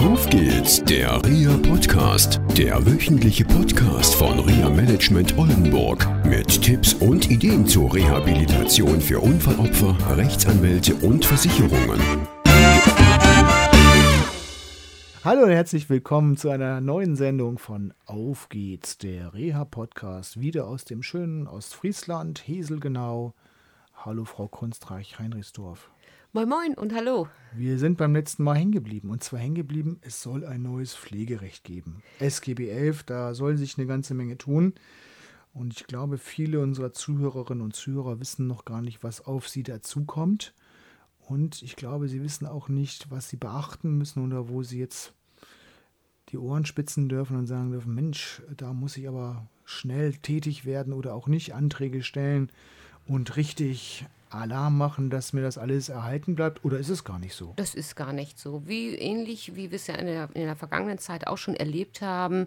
[0.00, 7.30] Auf geht's, der RIA Podcast, der wöchentliche Podcast von RIA Management Oldenburg mit Tipps und
[7.30, 12.00] Ideen zur Rehabilitation für Unfallopfer, Rechtsanwälte und Versicherungen.
[15.22, 20.66] Hallo und herzlich willkommen zu einer neuen Sendung von Auf geht's, der Reha Podcast, wieder
[20.66, 23.34] aus dem schönen Ostfriesland, Heselgenau.
[23.94, 25.90] Hallo Frau Kunstreich Heinrichsdorf.
[26.32, 27.26] Moin Moin und hallo.
[27.56, 29.10] Wir sind beim letzten Mal hängen geblieben.
[29.10, 32.04] Und zwar hängen geblieben, es soll ein neues Pflegerecht geben.
[32.20, 34.74] SGB 11, da soll sich eine ganze Menge tun.
[35.52, 39.64] Und ich glaube, viele unserer Zuhörerinnen und Zuhörer wissen noch gar nicht, was auf sie
[39.64, 40.54] dazukommt.
[41.18, 45.14] Und ich glaube, sie wissen auch nicht, was sie beachten müssen oder wo sie jetzt
[46.28, 50.92] die Ohren spitzen dürfen und sagen dürfen, Mensch, da muss ich aber schnell tätig werden
[50.92, 52.52] oder auch nicht Anträge stellen
[53.04, 56.64] und richtig Alarm machen, dass mir das alles erhalten bleibt?
[56.64, 57.52] Oder ist es gar nicht so?
[57.56, 58.66] Das ist gar nicht so.
[58.66, 62.00] Wie ähnlich wie wir es ja in der, in der vergangenen Zeit auch schon erlebt
[62.00, 62.46] haben,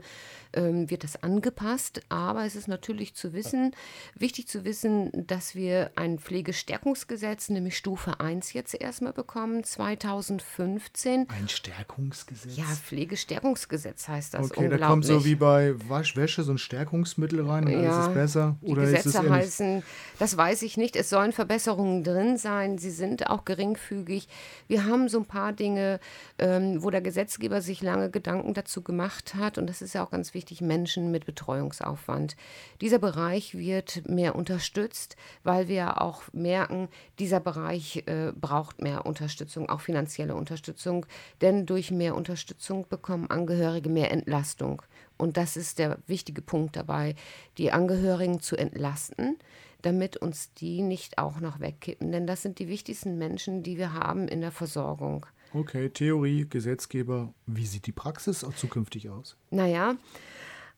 [0.54, 2.02] ähm, wird das angepasst.
[2.10, 3.76] Aber es ist natürlich zu wissen,
[4.16, 11.28] wichtig zu wissen, dass wir ein Pflegestärkungsgesetz, nämlich Stufe 1 jetzt erstmal bekommen, 2015.
[11.30, 12.56] Ein Stärkungsgesetz?
[12.56, 14.52] Ja, Pflegestärkungsgesetz heißt das.
[14.52, 18.14] Okay, da kommt so wie bei Waschwäsche so ein Stärkungsmittel rein und ja, ist es
[18.14, 18.56] besser?
[18.62, 19.84] Oder die Gesetze ist es heißen,
[20.20, 21.73] das weiß ich nicht, es sollen Verbesserungen
[22.04, 24.28] drin sein, sie sind auch geringfügig.
[24.68, 26.00] Wir haben so ein paar Dinge,
[26.38, 30.12] ähm, wo der Gesetzgeber sich lange Gedanken dazu gemacht hat und das ist ja auch
[30.12, 32.36] ganz wichtig wichtig, Menschen mit Betreuungsaufwand.
[32.82, 39.70] Dieser Bereich wird mehr unterstützt, weil wir auch merken, dieser Bereich äh, braucht mehr Unterstützung,
[39.70, 41.06] auch finanzielle Unterstützung,
[41.42, 44.82] denn durch mehr Unterstützung bekommen Angehörige mehr Entlastung.
[45.24, 47.16] Und das ist der wichtige Punkt dabei,
[47.58, 49.38] die Angehörigen zu entlasten,
[49.82, 52.12] damit uns die nicht auch noch wegkippen.
[52.12, 55.26] Denn das sind die wichtigsten Menschen, die wir haben in der Versorgung.
[55.54, 57.34] Okay, Theorie, Gesetzgeber.
[57.46, 59.38] Wie sieht die Praxis auch zukünftig aus?
[59.50, 59.96] Naja,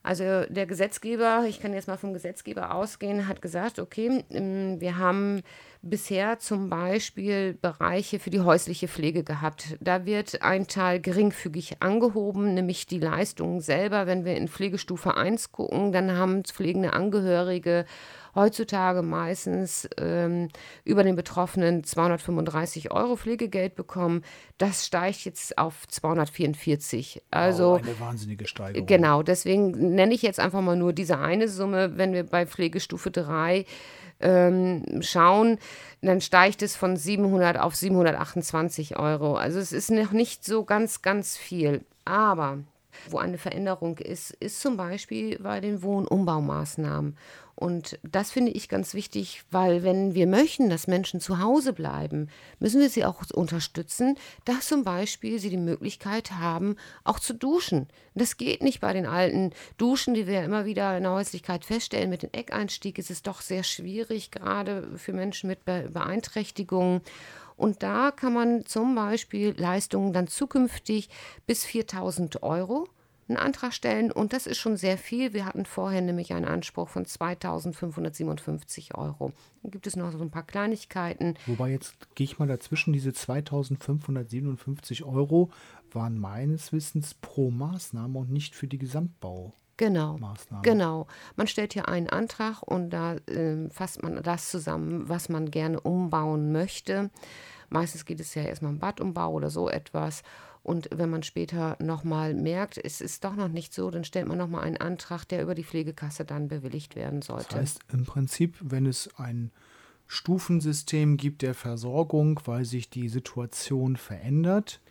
[0.04, 5.00] also der Gesetzgeber, ich kann jetzt mal vom Gesetzgeber ausgehen, hat gesagt, okay, ähm, wir
[5.00, 5.42] haben
[5.86, 9.78] bisher zum Beispiel Bereiche für die häusliche Pflege gehabt.
[9.80, 14.08] Da wird ein Teil geringfügig angehoben, nämlich die Leistungen selber.
[14.08, 17.86] Wenn wir in Pflegestufe 1 gucken, dann haben pflegende Angehörige
[18.36, 20.50] heutzutage meistens ähm,
[20.84, 24.24] über den Betroffenen 235 Euro Pflegegeld bekommen.
[24.58, 27.24] Das steigt jetzt auf 244.
[27.32, 28.86] Also wow, eine wahnsinnige Steigerung.
[28.86, 33.10] Genau, deswegen nenne ich jetzt einfach mal nur diese eine Summe, wenn wir bei Pflegestufe
[33.10, 33.66] 3
[34.26, 35.60] ähm, schauen,
[36.02, 39.36] dann steigt es von 700 auf 728 Euro.
[39.36, 41.86] Also es ist noch nicht so ganz, ganz viel.
[42.04, 42.60] Aber
[43.10, 47.16] wo eine Veränderung ist, ist zum Beispiel bei den Wohnumbaumaßnahmen.
[47.56, 52.28] Und das finde ich ganz wichtig, weil wenn wir möchten, dass Menschen zu Hause bleiben,
[52.60, 57.88] müssen wir sie auch unterstützen, dass zum Beispiel sie die Möglichkeit haben, auch zu duschen.
[58.14, 62.10] Das geht nicht bei den alten Duschen, die wir immer wieder in der Häuslichkeit feststellen.
[62.10, 67.02] Mit dem Eckeinstieg ist es doch sehr schwierig, gerade für Menschen mit Beeinträchtigungen.
[67.58, 71.10] Und da kann man zum Beispiel Leistungen dann zukünftig
[71.46, 72.88] bis 4000 Euro
[73.28, 75.34] einen Antrag stellen und das ist schon sehr viel.
[75.34, 79.32] Wir hatten vorher nämlich einen Anspruch von 2.557 Euro.
[79.64, 81.36] Dann gibt es noch so ein paar Kleinigkeiten.
[81.48, 85.50] Wobei jetzt gehe ich mal dazwischen, diese 2.557 Euro
[85.92, 89.54] waren meines Wissens pro Maßnahme und nicht für die Gesamtbau.
[89.78, 90.62] Genau, Maßnahme.
[90.64, 91.08] genau.
[91.36, 95.80] Man stellt hier einen Antrag und da äh, fasst man das zusammen, was man gerne
[95.80, 97.10] umbauen möchte.
[97.70, 100.24] Meistens geht es ja erstmal um Badumbau oder so etwas.
[100.64, 104.38] Und wenn man später nochmal merkt, es ist doch noch nicht so, dann stellt man
[104.38, 107.50] nochmal einen Antrag, der über die Pflegekasse dann bewilligt werden sollte.
[107.50, 109.52] Das heißt im Prinzip, wenn es ein
[110.08, 114.82] Stufensystem gibt der Versorgung, weil sich die Situation verändert,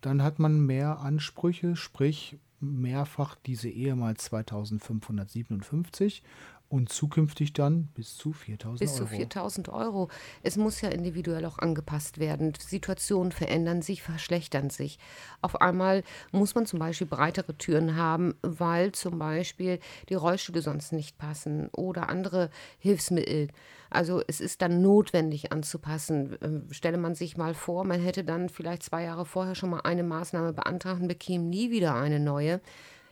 [0.00, 6.22] dann hat man mehr Ansprüche, sprich mehrfach diese ehemals 2557
[6.68, 8.78] und zukünftig dann bis zu 4000 Euro.
[8.78, 10.08] Bis zu 4000 Euro.
[10.42, 12.52] Es muss ja individuell auch angepasst werden.
[12.58, 14.98] Situationen verändern sich, verschlechtern sich.
[15.40, 19.80] Auf einmal muss man zum Beispiel breitere Türen haben, weil zum Beispiel
[20.10, 23.48] die Rollstühle sonst nicht passen oder andere Hilfsmittel.
[23.90, 26.36] Also es ist dann notwendig anzupassen.
[26.42, 29.80] Ähm, stelle man sich mal vor, man hätte dann vielleicht zwei Jahre vorher schon mal
[29.80, 32.60] eine Maßnahme beantragt und bekäme nie wieder eine neue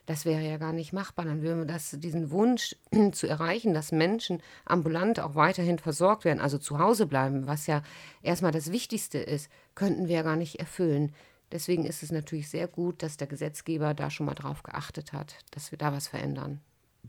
[0.06, 1.24] das wäre ja gar nicht machbar.
[1.24, 2.76] Dann würden wir das, diesen Wunsch
[3.12, 7.82] zu erreichen, dass Menschen ambulant auch weiterhin versorgt werden, also zu Hause bleiben, was ja
[8.22, 11.12] erstmal das Wichtigste ist, könnten wir ja gar nicht erfüllen.
[11.52, 15.36] Deswegen ist es natürlich sehr gut, dass der Gesetzgeber da schon mal drauf geachtet hat,
[15.50, 16.60] dass wir da was verändern.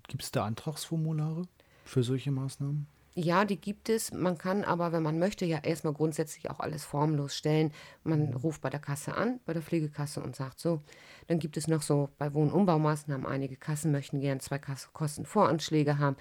[0.07, 1.47] Gibt es da Antragsformulare
[1.85, 2.87] für solche Maßnahmen?
[3.19, 4.13] Ja, die gibt es.
[4.13, 7.71] Man kann aber, wenn man möchte, ja erstmal grundsätzlich auch alles formlos stellen.
[8.03, 10.83] Man ruft bei der Kasse an, bei der Pflegekasse und sagt so.
[11.25, 15.97] Dann gibt es noch so bei Wohn- und Umbaumaßnahmen, einige Kassen möchten gern zwei Kostenvoranschläge
[15.97, 16.15] haben.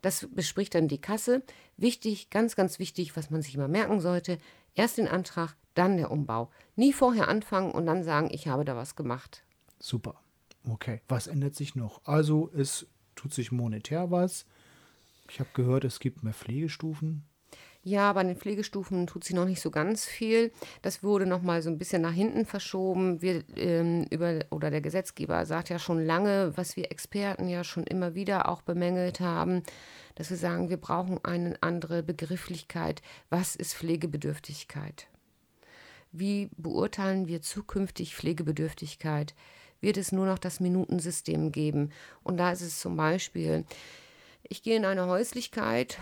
[0.00, 1.42] Das bespricht dann die Kasse.
[1.76, 4.38] Wichtig, ganz, ganz wichtig, was man sich immer merken sollte,
[4.74, 6.48] erst den Antrag, dann der Umbau.
[6.74, 9.44] Nie vorher anfangen und dann sagen, ich habe da was gemacht.
[9.78, 10.18] Super.
[10.66, 11.02] Okay.
[11.06, 12.00] Was ändert sich noch?
[12.06, 14.46] Also es tut sich monetär was.
[15.32, 17.24] Ich habe gehört, es gibt mehr Pflegestufen.
[17.82, 20.52] Ja, bei den Pflegestufen tut sich noch nicht so ganz viel.
[20.82, 23.22] Das wurde noch mal so ein bisschen nach hinten verschoben.
[23.22, 27.84] Wir ähm, über oder der Gesetzgeber sagt ja schon lange, was wir Experten ja schon
[27.84, 29.62] immer wieder auch bemängelt haben,
[30.16, 33.00] dass wir sagen, wir brauchen eine andere Begrifflichkeit.
[33.30, 35.06] Was ist Pflegebedürftigkeit?
[36.12, 39.34] Wie beurteilen wir zukünftig Pflegebedürftigkeit?
[39.80, 41.92] Wird es nur noch das Minutensystem geben?
[42.24, 43.64] Und da ist es zum Beispiel,
[44.42, 45.98] ich gehe in eine Häuslichkeit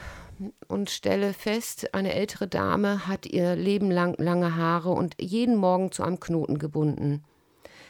[0.69, 5.93] und stelle fest, eine ältere Dame hat ihr Leben lang lange Haare und jeden Morgen
[5.93, 7.25] zu einem Knoten gebunden.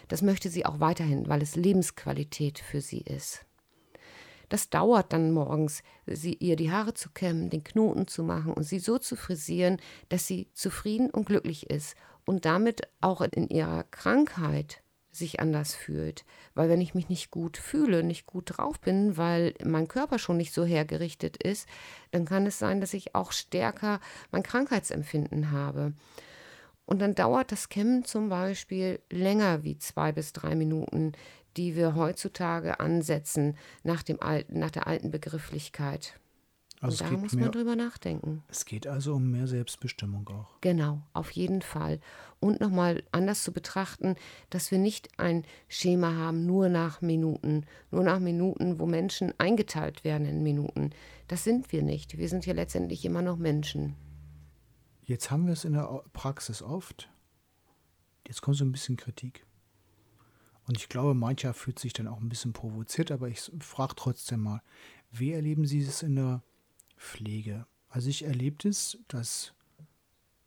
[0.09, 3.45] Das möchte sie auch weiterhin, weil es Lebensqualität für sie ist.
[4.49, 8.63] Das dauert dann morgens, sie, ihr die Haare zu kämmen, den Knoten zu machen und
[8.63, 9.77] sie so zu frisieren,
[10.09, 14.83] dass sie zufrieden und glücklich ist und damit auch in ihrer Krankheit
[15.19, 16.25] sich anders fühlt.
[16.55, 20.37] Weil wenn ich mich nicht gut fühle, nicht gut drauf bin, weil mein Körper schon
[20.37, 21.69] nicht so hergerichtet ist,
[22.11, 24.01] dann kann es sein, dass ich auch stärker
[24.31, 25.93] mein Krankheitsempfinden habe.
[26.87, 31.13] Und dann dauert das Kämmen zum Beispiel länger wie zwei bis drei Minuten,
[31.59, 36.19] die wir heutzutage ansetzen nach, dem alten, nach der alten Begrifflichkeit.
[36.81, 38.45] Also da muss mehr, man drüber nachdenken.
[38.49, 40.61] Es geht also um mehr Selbstbestimmung auch.
[40.61, 42.01] Genau, auf jeden Fall.
[42.39, 44.15] Und nochmal anders zu betrachten,
[44.51, 50.05] dass wir nicht ein Schema haben, nur nach Minuten, nur nach Minuten, wo Menschen eingeteilt
[50.05, 50.91] werden in Minuten.
[51.27, 52.17] Das sind wir nicht.
[52.17, 53.97] Wir sind ja letztendlich immer noch Menschen.
[55.03, 57.11] Jetzt haben wir es in der Praxis oft.
[58.27, 59.45] Jetzt kommt so ein bisschen Kritik.
[60.67, 64.41] Und ich glaube, mancher fühlt sich dann auch ein bisschen provoziert, aber ich frage trotzdem
[64.43, 64.63] mal,
[65.11, 66.43] wie erleben Sie es in der
[66.99, 67.67] Pflege?
[67.89, 69.55] Also ich erlebe es, dass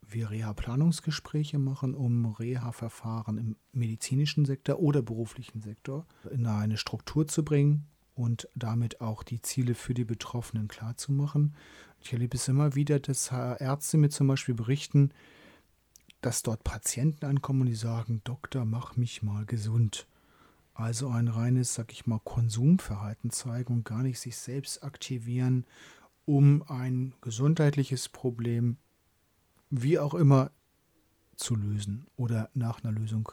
[0.06, 7.44] wir Reha-Planungsgespräche machen, um Reha-Verfahren im medizinischen Sektor oder beruflichen Sektor in eine Struktur zu
[7.44, 11.54] bringen und damit auch die Ziele für die Betroffenen klarzumachen.
[12.00, 15.12] Ich erlebe es immer wieder, dass Ärzte mir zum Beispiel berichten,
[16.20, 20.06] dass dort Patienten ankommen und die sagen, Doktor, mach mich mal gesund.
[20.74, 25.64] Also ein reines, sag ich mal, Konsumverhalten zeigen und gar nicht sich selbst aktivieren,
[26.24, 28.76] um ein gesundheitliches Problem,
[29.70, 30.50] wie auch immer,
[31.36, 33.32] zu lösen oder nach einer Lösung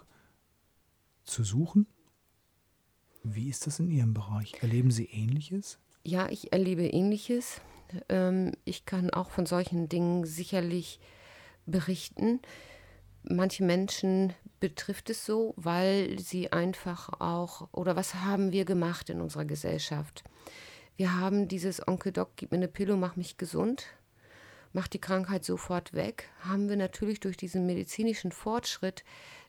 [1.23, 1.85] zu suchen.
[3.23, 4.55] Wie ist das in Ihrem Bereich?
[4.61, 5.77] Erleben Sie Ähnliches?
[6.03, 7.61] Ja, ich erlebe Ähnliches.
[8.07, 10.99] Ähm, ich kann auch von solchen Dingen sicherlich
[11.65, 12.39] berichten.
[13.23, 19.21] Manche Menschen betrifft es so, weil sie einfach auch, oder was haben wir gemacht in
[19.21, 20.23] unserer Gesellschaft?
[20.99, 23.85] Wir haben dieses Onkel Doc, gib mir eine Pille, mach mich gesund,
[24.73, 29.05] mach die Krankheit sofort weg, haben wir natürlich durch diesen medizinischen Fortschritt,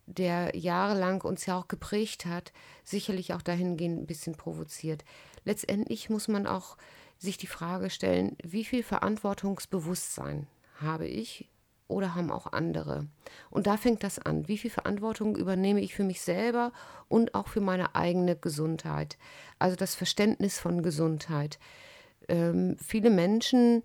[0.06, 2.52] der jahrelang uns ja auch geprägt hat,
[2.85, 5.05] sicherlich auch dahingehend ein bisschen provoziert.
[5.44, 6.76] Letztendlich muss man auch
[7.19, 10.47] sich die Frage stellen, wie viel Verantwortungsbewusstsein
[10.81, 11.49] habe ich
[11.90, 13.06] oder haben auch andere?
[13.50, 14.48] Und da fängt das an.
[14.48, 16.72] Wie viel Verantwortung übernehme ich für mich selber
[17.09, 19.18] und auch für meine eigene Gesundheit?
[19.59, 21.59] Also das Verständnis von Gesundheit.
[22.28, 23.82] Ähm, viele Menschen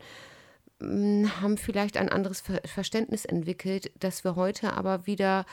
[0.81, 5.45] ähm, haben vielleicht ein anderes Ver Verständnis entwickelt, das wir heute aber wieder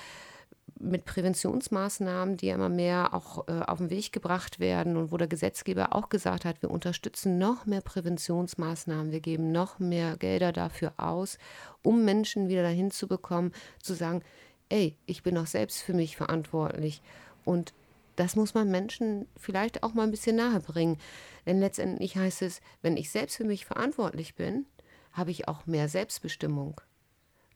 [0.82, 5.16] mit Präventionsmaßnahmen, die ja immer mehr auch äh, auf den Weg gebracht werden und wo
[5.16, 10.52] der Gesetzgeber auch gesagt hat, wir unterstützen noch mehr Präventionsmaßnahmen, wir geben noch mehr Gelder
[10.52, 11.38] dafür aus,
[11.82, 14.22] um Menschen wieder dahin zu bekommen, zu sagen,
[14.68, 17.02] ey, ich bin auch selbst für mich verantwortlich.
[17.44, 17.72] Und
[18.16, 20.98] das muss man Menschen vielleicht auch mal ein bisschen nahe bringen.
[21.46, 24.66] Denn letztendlich heißt es, wenn ich selbst für mich verantwortlich bin,
[25.12, 26.80] habe ich auch mehr Selbstbestimmung.